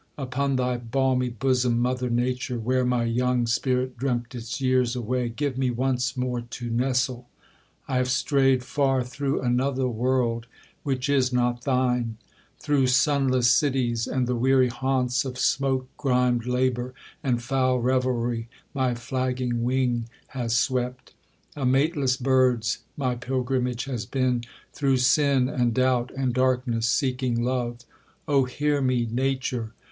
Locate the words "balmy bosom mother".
0.77-2.09